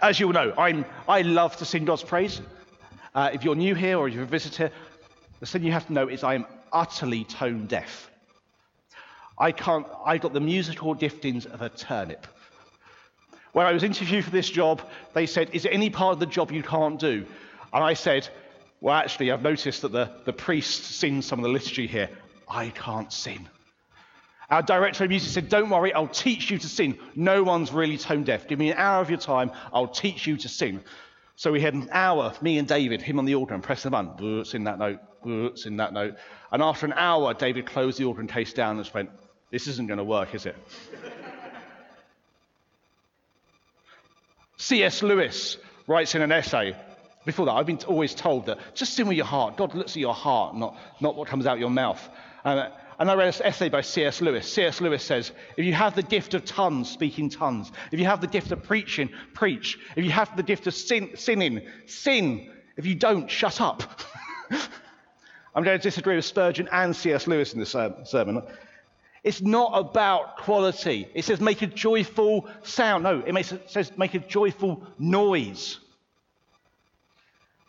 As 0.00 0.20
you 0.20 0.28
all 0.28 0.32
know, 0.32 0.54
I'm, 0.56 0.84
I 1.08 1.22
love 1.22 1.56
to 1.56 1.64
sing 1.64 1.84
God's 1.84 2.04
praise. 2.04 2.40
Uh, 3.12 3.30
if 3.32 3.42
you're 3.42 3.56
new 3.56 3.74
here 3.74 3.98
or 3.98 4.06
if 4.06 4.14
you're 4.14 4.22
a 4.22 4.26
visitor, 4.26 4.70
the 5.40 5.46
thing 5.46 5.64
you 5.64 5.72
have 5.72 5.88
to 5.88 5.92
know 5.92 6.06
is 6.06 6.22
I 6.22 6.34
am 6.34 6.46
utterly 6.74 7.24
tone 7.24 7.66
deaf. 7.66 8.10
I 9.38 9.52
can't, 9.52 9.86
I 10.04 10.18
got 10.18 10.32
the 10.32 10.40
musical 10.40 10.94
giftings 10.94 11.46
of 11.46 11.62
a 11.62 11.68
turnip. 11.68 12.26
When 13.52 13.66
I 13.66 13.72
was 13.72 13.84
interviewed 13.84 14.24
for 14.24 14.30
this 14.30 14.50
job, 14.50 14.82
they 15.14 15.26
said, 15.26 15.50
Is 15.52 15.62
there 15.62 15.72
any 15.72 15.88
part 15.88 16.12
of 16.12 16.20
the 16.20 16.26
job 16.26 16.50
you 16.50 16.62
can't 16.62 16.98
do? 16.98 17.24
And 17.72 17.82
I 17.82 17.94
said, 17.94 18.28
Well, 18.80 18.94
actually, 18.94 19.30
I've 19.30 19.42
noticed 19.42 19.82
that 19.82 19.92
the, 19.92 20.10
the 20.24 20.32
priest 20.32 20.84
sings 20.84 21.26
some 21.26 21.38
of 21.38 21.44
the 21.44 21.50
liturgy 21.50 21.86
here. 21.86 22.10
I 22.48 22.68
can't 22.70 23.12
sing. 23.12 23.48
Our 24.50 24.62
director 24.62 25.04
of 25.04 25.10
music 25.10 25.30
said, 25.30 25.48
Don't 25.48 25.70
worry, 25.70 25.92
I'll 25.92 26.08
teach 26.08 26.50
you 26.50 26.58
to 26.58 26.68
sing. 26.68 26.98
No 27.14 27.42
one's 27.42 27.72
really 27.72 27.96
tone 27.96 28.24
deaf. 28.24 28.46
Give 28.46 28.58
me 28.58 28.70
an 28.70 28.76
hour 28.76 29.00
of 29.00 29.08
your 29.08 29.18
time, 29.18 29.50
I'll 29.72 29.88
teach 29.88 30.26
you 30.26 30.36
to 30.36 30.48
sing. 30.48 30.82
So 31.36 31.50
we 31.50 31.60
had 31.60 31.74
an 31.74 31.88
hour, 31.90 32.32
me 32.40 32.58
and 32.58 32.68
David, 32.68 33.02
him 33.02 33.18
on 33.18 33.24
the 33.24 33.34
organ, 33.34 33.60
pressing 33.60 33.90
the 33.90 33.96
button, 33.96 34.44
sing 34.44 34.64
that 34.64 34.78
note, 34.78 35.58
sing 35.58 35.78
that 35.78 35.92
note. 35.92 36.16
And 36.52 36.62
after 36.62 36.86
an 36.86 36.92
hour, 36.92 37.34
David 37.34 37.66
closed 37.66 37.98
the 37.98 38.04
organ 38.04 38.28
case 38.28 38.52
down 38.52 38.76
and 38.76 38.84
just 38.84 38.94
went, 38.94 39.10
This 39.50 39.66
isn't 39.66 39.88
going 39.88 39.98
to 39.98 40.04
work, 40.04 40.34
is 40.34 40.46
it? 40.46 40.56
C.S. 44.56 45.02
Lewis 45.02 45.58
writes 45.86 46.14
in 46.14 46.22
an 46.22 46.30
essay. 46.30 46.76
Before 47.24 47.46
that, 47.46 47.52
I've 47.52 47.66
been 47.66 47.78
always 47.88 48.14
told 48.14 48.46
that 48.46 48.58
just 48.74 48.94
sing 48.94 49.06
with 49.08 49.16
your 49.16 49.26
heart. 49.26 49.56
God 49.56 49.74
looks 49.74 49.92
at 49.92 49.96
your 49.96 50.14
heart, 50.14 50.54
not, 50.54 50.76
not 51.00 51.16
what 51.16 51.26
comes 51.26 51.46
out 51.46 51.58
your 51.58 51.70
mouth. 51.70 52.08
And, 52.44 52.60
uh, 52.60 52.70
and 52.98 53.10
I 53.10 53.14
read 53.14 53.34
an 53.34 53.42
essay 53.46 53.68
by 53.68 53.80
C.S. 53.80 54.20
Lewis. 54.20 54.50
C.S. 54.52 54.80
Lewis 54.80 55.02
says, 55.02 55.32
if 55.56 55.64
you 55.64 55.72
have 55.72 55.94
the 55.94 56.02
gift 56.02 56.34
of 56.34 56.44
tongues, 56.44 56.90
speak 56.90 57.18
in 57.18 57.28
tongues. 57.28 57.72
If 57.90 57.98
you 57.98 58.06
have 58.06 58.20
the 58.20 58.26
gift 58.26 58.52
of 58.52 58.62
preaching, 58.62 59.10
preach. 59.32 59.78
If 59.96 60.04
you 60.04 60.10
have 60.10 60.36
the 60.36 60.42
gift 60.42 60.66
of 60.66 60.74
sin, 60.74 61.10
sinning, 61.16 61.62
sin. 61.86 62.50
If 62.76 62.86
you 62.86 62.94
don't, 62.94 63.30
shut 63.30 63.60
up. 63.60 63.82
I'm 65.54 65.62
going 65.62 65.78
to 65.78 65.82
disagree 65.82 66.16
with 66.16 66.24
Spurgeon 66.24 66.68
and 66.70 66.94
C.S. 66.94 67.26
Lewis 67.26 67.52
in 67.52 67.60
this 67.60 67.74
uh, 67.74 68.04
sermon. 68.04 68.42
It's 69.22 69.40
not 69.40 69.72
about 69.74 70.36
quality. 70.38 71.08
It 71.14 71.24
says 71.24 71.40
make 71.40 71.62
a 71.62 71.66
joyful 71.66 72.48
sound. 72.62 73.04
No, 73.04 73.20
it, 73.20 73.34
it 73.34 73.70
says 73.70 73.96
make 73.96 74.14
a 74.14 74.18
joyful 74.18 74.86
noise. 74.98 75.78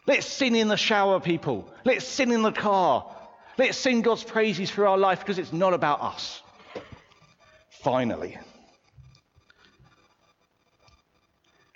Let's 0.05 0.27
sing 0.27 0.55
in 0.55 0.67
the 0.67 0.77
shower, 0.77 1.19
people. 1.19 1.71
Let's 1.83 2.05
sing 2.05 2.31
in 2.31 2.41
the 2.41 2.51
car. 2.51 3.14
Let's 3.57 3.77
sing 3.77 4.01
God's 4.01 4.23
praises 4.23 4.69
through 4.69 4.87
our 4.87 4.97
life 4.97 5.19
because 5.19 5.39
it's 5.39 5.53
not 5.53 5.73
about 5.73 6.01
us. 6.01 6.41
Finally. 7.69 8.37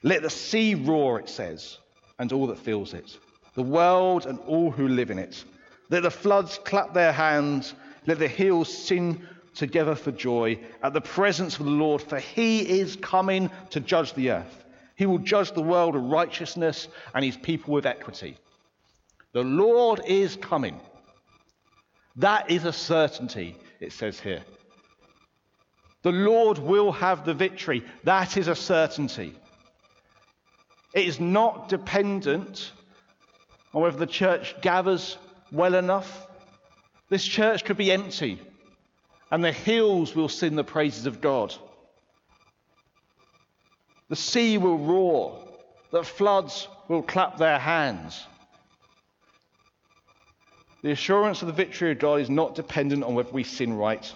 Let 0.03 0.21
the 0.21 0.29
sea 0.29 0.75
roar, 0.75 1.19
it 1.19 1.29
says, 1.29 1.77
and 2.17 2.31
all 2.31 2.47
that 2.47 2.59
fills 2.59 2.93
it, 2.93 3.17
the 3.53 3.63
world 3.63 4.25
and 4.25 4.39
all 4.39 4.71
who 4.71 4.87
live 4.87 5.11
in 5.11 5.19
it. 5.19 5.43
Let 5.89 6.03
the 6.03 6.11
floods 6.11 6.59
clap 6.63 6.93
their 6.93 7.11
hands. 7.11 7.73
Let 8.05 8.19
the 8.19 8.27
hills 8.27 8.75
sing 8.75 9.21
together 9.55 9.95
for 9.95 10.11
joy 10.11 10.59
at 10.83 10.93
the 10.93 11.01
presence 11.01 11.59
of 11.59 11.65
the 11.65 11.71
Lord, 11.71 12.01
for 12.01 12.19
he 12.19 12.79
is 12.79 12.95
coming 12.95 13.49
to 13.71 13.79
judge 13.79 14.13
the 14.13 14.31
earth. 14.31 14.65
He 14.95 15.05
will 15.05 15.17
judge 15.19 15.51
the 15.51 15.61
world 15.61 15.95
with 15.95 16.03
righteousness 16.05 16.87
and 17.13 17.23
his 17.23 17.37
people 17.37 17.73
with 17.73 17.85
equity. 17.85 18.37
The 19.33 19.43
Lord 19.43 20.01
is 20.05 20.35
coming. 20.35 20.79
That 22.19 22.51
is 22.51 22.65
a 22.65 22.73
certainty, 22.73 23.55
it 23.79 23.93
says 23.93 24.19
here. 24.19 24.43
The 26.01 26.11
Lord 26.11 26.57
will 26.57 26.91
have 26.91 27.25
the 27.25 27.33
victory. 27.33 27.83
That 28.03 28.35
is 28.35 28.49
a 28.49 28.55
certainty. 28.55 29.35
It 30.93 31.05
is 31.05 31.19
not 31.19 31.69
dependent 31.69 32.73
on 33.73 33.83
whether 33.83 33.97
the 33.97 34.05
church 34.05 34.53
gathers 34.61 35.17
well 35.51 35.75
enough. 35.75 36.27
This 37.07 37.23
church 37.23 37.63
could 37.63 37.77
be 37.77 37.91
empty, 37.91 38.39
and 39.31 39.41
the 39.41 39.53
hills 39.53 40.13
will 40.13 40.29
sing 40.29 40.55
the 40.55 40.63
praises 40.63 41.05
of 41.05 41.21
God. 41.21 41.55
The 44.09 44.17
sea 44.17 44.57
will 44.57 44.77
roar, 44.77 45.47
the 45.91 46.03
floods 46.03 46.67
will 46.89 47.01
clap 47.01 47.37
their 47.37 47.59
hands. 47.59 48.25
The 50.81 50.91
assurance 50.91 51.41
of 51.41 51.47
the 51.47 51.53
victory 51.53 51.91
of 51.91 51.99
God 51.99 52.21
is 52.21 52.29
not 52.29 52.55
dependent 52.55 53.03
on 53.03 53.13
whether 53.13 53.31
we 53.31 53.43
sin 53.43 53.73
right. 53.73 54.13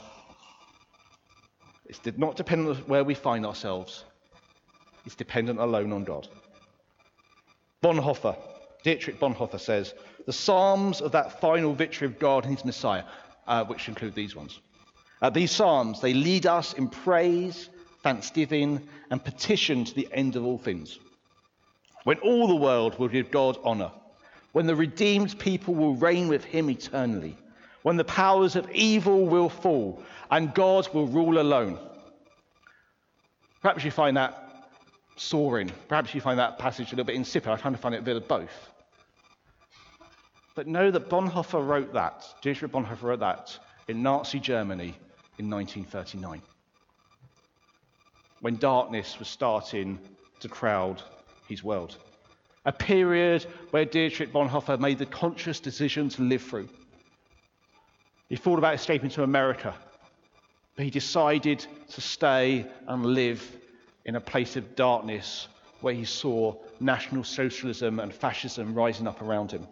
It's 1.85 1.99
not 2.17 2.37
dependent 2.37 2.77
on 2.77 2.83
where 2.83 3.03
we 3.03 3.15
find 3.15 3.45
ourselves. 3.45 4.05
It's 5.05 5.15
dependent 5.15 5.59
alone 5.59 5.91
on 5.91 6.05
God. 6.05 6.27
Bonhoeffer, 7.83 8.37
Dietrich 8.83 9.19
Bonhoeffer 9.19 9.59
says, 9.59 9.93
the 10.25 10.31
Psalms 10.31 11.01
of 11.01 11.11
that 11.11 11.41
final 11.41 11.73
victory 11.73 12.07
of 12.07 12.17
God 12.17 12.45
and 12.45 12.55
his 12.55 12.63
Messiah, 12.63 13.03
uh, 13.45 13.65
which 13.65 13.89
include 13.89 14.15
these 14.15 14.35
ones. 14.35 14.61
Uh, 15.21 15.29
these 15.29 15.51
Psalms, 15.51 15.99
they 15.99 16.13
lead 16.13 16.45
us 16.45 16.73
in 16.73 16.87
praise, 16.87 17.69
thanksgiving, 18.03 18.87
and 19.09 19.23
petition 19.23 19.83
to 19.83 19.93
the 19.93 20.07
end 20.13 20.37
of 20.37 20.45
all 20.45 20.57
things. 20.57 20.97
When 22.05 22.19
all 22.19 22.47
the 22.47 22.55
world 22.55 22.97
will 22.97 23.09
give 23.09 23.31
God 23.31 23.57
honor 23.65 23.91
when 24.53 24.67
the 24.67 24.75
redeemed 24.75 25.37
people 25.39 25.75
will 25.75 25.95
reign 25.95 26.27
with 26.27 26.43
him 26.45 26.69
eternally, 26.69 27.35
when 27.81 27.97
the 27.97 28.03
powers 28.05 28.55
of 28.55 28.69
evil 28.71 29.25
will 29.25 29.49
fall 29.49 30.01
and 30.31 30.53
God 30.53 30.87
will 30.93 31.07
rule 31.07 31.39
alone. 31.39 31.77
Perhaps 33.61 33.83
you 33.83 33.91
find 33.91 34.15
that 34.15 34.69
soaring. 35.15 35.71
Perhaps 35.87 36.15
you 36.15 36.21
find 36.21 36.39
that 36.39 36.57
passage 36.59 36.87
a 36.87 36.95
little 36.95 37.05
bit 37.05 37.15
insipid. 37.15 37.49
I 37.49 37.57
kind 37.57 37.75
of 37.75 37.81
find 37.81 37.93
it 37.93 37.99
a 37.99 38.03
bit 38.03 38.15
of 38.15 38.27
both. 38.27 38.69
But 40.55 40.67
know 40.67 40.91
that 40.91 41.09
Bonhoeffer 41.09 41.65
wrote 41.65 41.93
that, 41.93 42.23
Dietrich 42.41 42.71
Bonhoeffer 42.71 43.03
wrote 43.03 43.19
that 43.21 43.57
in 43.87 44.03
Nazi 44.03 44.39
Germany 44.39 44.95
in 45.39 45.49
1939, 45.49 46.41
when 48.41 48.57
darkness 48.57 49.17
was 49.17 49.27
starting 49.27 49.99
to 50.41 50.47
crowd 50.47 51.01
his 51.47 51.63
world 51.63 51.97
a 52.65 52.71
period 52.71 53.45
where 53.71 53.85
Dietrich 53.85 54.31
Bonhoeffer 54.31 54.79
made 54.79 54.97
the 54.97 55.05
conscious 55.05 55.59
decision 55.59 56.09
to 56.09 56.21
live 56.21 56.41
through. 56.41 56.69
He 58.29 58.35
thought 58.35 58.57
about 58.57 58.75
escaping 58.75 59.09
to 59.11 59.23
America, 59.23 59.75
but 60.75 60.85
he 60.85 60.91
decided 60.91 61.65
to 61.91 62.01
stay 62.01 62.65
and 62.87 63.05
live 63.05 63.43
in 64.05 64.15
a 64.15 64.21
place 64.21 64.55
of 64.55 64.75
darkness 64.75 65.47
where 65.81 65.93
he 65.93 66.05
saw 66.05 66.55
National 66.79 67.23
Socialism 67.23 67.99
and 67.99 68.13
fascism 68.13 68.73
rising 68.73 69.07
up 69.07 69.21
around 69.21 69.51
him. 69.51 69.67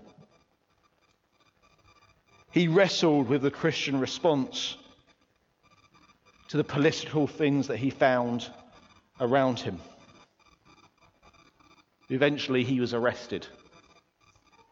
He 2.51 2.67
wrestled 2.67 3.29
with 3.29 3.41
the 3.43 3.51
Christian 3.51 3.99
response 3.99 4.75
to 6.49 6.57
the 6.57 6.65
political 6.65 7.27
things 7.27 7.67
that 7.67 7.77
he 7.77 7.89
found 7.89 8.51
around 9.21 9.59
him. 9.59 9.79
Eventually, 12.11 12.65
he 12.65 12.81
was 12.81 12.93
arrested. 12.93 13.47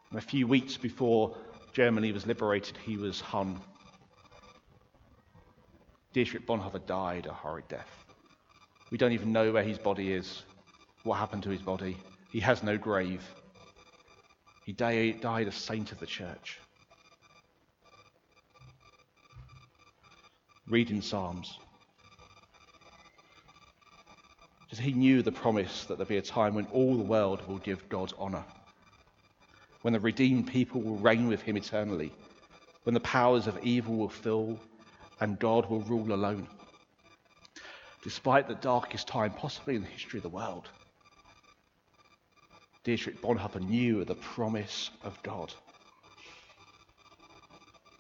And 0.10 0.20
a 0.20 0.22
few 0.22 0.46
weeks 0.46 0.76
before 0.76 1.38
Germany 1.72 2.12
was 2.12 2.28
liberated, 2.28 2.78
he 2.78 2.98
was 2.98 3.22
hung. 3.22 3.62
Dietrich 6.12 6.46
Bonhoeffer 6.46 6.86
died 6.86 7.28
a 7.28 7.34
horrid 7.34 7.68
death. 7.70 8.06
We 8.92 8.98
don't 8.98 9.14
even 9.14 9.32
know 9.32 9.54
where 9.54 9.64
his 9.64 9.78
body 9.78 10.12
is, 10.12 10.44
what 11.04 11.16
happened 11.16 11.44
to 11.44 11.50
his 11.50 11.62
body. 11.62 11.96
He 12.30 12.42
has 12.42 12.62
no 12.62 12.78
grave. 12.78 13.24
He 14.66 14.74
died 14.74 15.48
a 15.48 15.52
saint 15.52 15.94
of 15.94 16.00
the 16.00 16.06
church. 16.06 16.60
Reading 20.68 21.02
Psalms. 21.02 21.58
Because 24.70 24.86
he 24.86 24.94
knew 24.94 25.24
the 25.24 25.32
promise 25.32 25.86
that 25.86 25.98
there'd 25.98 26.08
be 26.08 26.18
a 26.18 26.22
time 26.22 26.54
when 26.54 26.68
all 26.68 26.96
the 26.96 27.04
world 27.04 27.42
will 27.48 27.58
give 27.58 27.90
God 27.90 28.14
honor, 28.20 28.44
when 29.82 29.94
the 29.94 30.00
redeemed 30.00 30.48
people 30.48 30.80
will 30.80 30.98
reign 30.98 31.28
with 31.28 31.42
him 31.42 31.58
eternally, 31.58 32.12
when 32.84 32.94
the 32.94 33.00
powers 33.00 33.48
of 33.48 33.66
evil 33.66 33.96
will 33.96 34.10
fill 34.10 34.60
and 35.20 35.40
God 35.40 35.68
will 35.70 35.82
rule 35.82 36.14
alone. 36.14 36.48
Despite 38.04 38.48
the 38.48 38.56
darkest 38.56 39.08
time 39.08 39.32
possibly 39.32 39.76
in 39.76 39.82
the 39.82 39.88
history 39.88 40.20
of 40.20 40.24
the 40.24 40.30
world, 40.30 40.70
Dietrich 42.84 43.22
Bonhoeffer 43.22 43.60
knew 43.60 44.06
the 44.06 44.16
promise 44.16 44.92
of 45.04 45.22
God. 45.24 45.52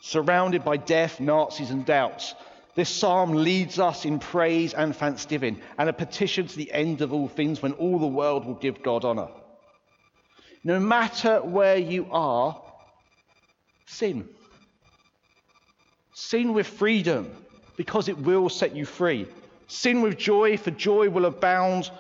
Surrounded 0.01 0.63
by 0.63 0.77
death, 0.77 1.19
Nazis, 1.19 1.71
and 1.71 1.85
doubts, 1.85 2.35
this 2.79 2.89
psalm 2.89 3.33
leads 3.33 3.77
us 3.77 4.05
in 4.05 4.19
praise 4.19 4.73
and 4.73 4.95
thanksgiving 4.95 5.59
and 5.77 5.89
a 5.89 5.93
petition 5.93 6.47
to 6.47 6.55
the 6.55 6.71
end 6.71 7.01
of 7.01 7.11
all 7.11 7.27
things 7.27 7.61
when 7.61 7.73
all 7.73 7.99
the 7.99 8.07
world 8.07 8.45
will 8.45 8.53
give 8.53 8.81
God 8.81 9.03
honor. 9.03 9.27
No 10.63 10.79
matter 10.79 11.41
where 11.41 11.75
you 11.75 12.07
are, 12.09 12.61
sin. 13.85 14.29
Sin 16.13 16.53
with 16.53 16.67
freedom 16.67 17.29
because 17.75 18.07
it 18.07 18.17
will 18.17 18.47
set 18.47 18.73
you 18.77 18.85
free. 18.85 19.27
Sin 19.67 20.01
with 20.01 20.17
joy, 20.17 20.55
for 20.55 20.71
joy 20.71 21.09
will 21.09 21.25
abound 21.25 21.91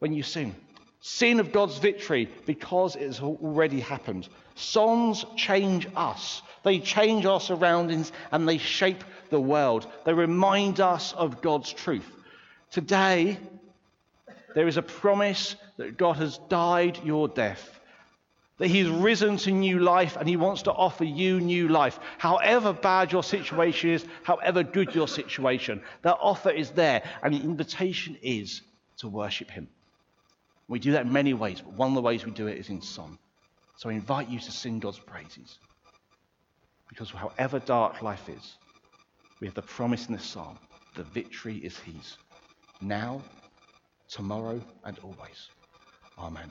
when 0.00 0.12
you 0.12 0.22
sin. 0.22 0.54
Sin 1.04 1.40
of 1.40 1.50
God's 1.50 1.78
victory 1.78 2.28
because 2.46 2.94
it 2.94 3.02
has 3.02 3.18
already 3.18 3.80
happened. 3.80 4.28
Songs 4.54 5.26
change 5.36 5.88
us. 5.96 6.42
They 6.62 6.78
change 6.78 7.26
our 7.26 7.40
surroundings 7.40 8.12
and 8.30 8.48
they 8.48 8.58
shape 8.58 9.02
the 9.28 9.40
world. 9.40 9.88
They 10.04 10.12
remind 10.12 10.78
us 10.78 11.12
of 11.14 11.42
God's 11.42 11.72
truth. 11.72 12.08
Today, 12.70 13.36
there 14.54 14.68
is 14.68 14.76
a 14.76 14.82
promise 14.82 15.56
that 15.76 15.96
God 15.96 16.18
has 16.18 16.38
died 16.48 17.00
your 17.02 17.26
death, 17.26 17.80
that 18.58 18.68
He's 18.68 18.88
risen 18.88 19.38
to 19.38 19.50
new 19.50 19.80
life 19.80 20.16
and 20.16 20.28
He 20.28 20.36
wants 20.36 20.62
to 20.62 20.72
offer 20.72 21.02
you 21.02 21.40
new 21.40 21.66
life. 21.66 21.98
However 22.18 22.72
bad 22.72 23.10
your 23.10 23.24
situation 23.24 23.90
is, 23.90 24.06
however 24.22 24.62
good 24.62 24.94
your 24.94 25.08
situation, 25.08 25.82
that 26.02 26.18
offer 26.20 26.50
is 26.50 26.70
there 26.70 27.02
and 27.24 27.34
the 27.34 27.42
invitation 27.42 28.16
is 28.22 28.62
to 28.98 29.08
worship 29.08 29.50
Him. 29.50 29.66
We 30.72 30.78
do 30.78 30.92
that 30.92 31.04
in 31.04 31.12
many 31.12 31.34
ways, 31.34 31.60
but 31.60 31.74
one 31.74 31.90
of 31.90 31.94
the 31.94 32.00
ways 32.00 32.24
we 32.24 32.30
do 32.30 32.46
it 32.46 32.56
is 32.56 32.70
in 32.70 32.80
song. 32.80 33.18
So 33.76 33.90
I 33.90 33.92
invite 33.92 34.30
you 34.30 34.38
to 34.38 34.50
sing 34.50 34.78
God's 34.78 34.98
praises. 34.98 35.58
Because 36.88 37.10
however 37.10 37.58
dark 37.58 38.00
life 38.00 38.26
is, 38.30 38.56
we 39.38 39.46
have 39.46 39.54
the 39.54 39.60
promise 39.60 40.06
in 40.06 40.14
this 40.14 40.24
psalm 40.24 40.58
the 40.94 41.02
victory 41.02 41.58
is 41.58 41.78
His. 41.80 42.16
Now, 42.80 43.20
tomorrow, 44.08 44.62
and 44.82 44.98
always. 45.00 45.50
Amen. 46.18 46.40